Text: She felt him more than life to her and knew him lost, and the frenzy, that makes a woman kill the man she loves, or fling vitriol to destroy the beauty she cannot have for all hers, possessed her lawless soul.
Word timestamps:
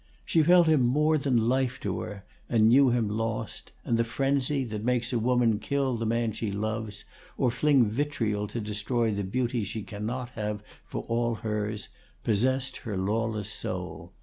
She 0.25 0.41
felt 0.41 0.65
him 0.65 0.81
more 0.81 1.19
than 1.19 1.47
life 1.47 1.79
to 1.81 1.99
her 1.99 2.25
and 2.49 2.67
knew 2.69 2.89
him 2.89 3.07
lost, 3.07 3.71
and 3.85 3.97
the 3.97 4.03
frenzy, 4.03 4.63
that 4.63 4.83
makes 4.83 5.13
a 5.13 5.19
woman 5.19 5.59
kill 5.59 5.95
the 5.95 6.07
man 6.07 6.31
she 6.31 6.51
loves, 6.51 7.05
or 7.37 7.51
fling 7.51 7.85
vitriol 7.85 8.47
to 8.47 8.59
destroy 8.59 9.11
the 9.13 9.23
beauty 9.23 9.63
she 9.63 9.83
cannot 9.83 10.29
have 10.29 10.63
for 10.87 11.03
all 11.03 11.35
hers, 11.35 11.89
possessed 12.23 12.77
her 12.77 12.97
lawless 12.97 13.51
soul. 13.51 14.11